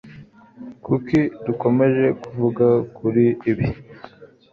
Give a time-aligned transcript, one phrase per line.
[0.85, 3.67] Kuki dukomeje kuvuga kuri ibi?